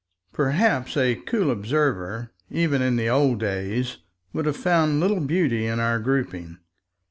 [0.33, 3.99] Perhaps a cool observer even in the old days
[4.33, 6.57] would have found little beauty in our grouping.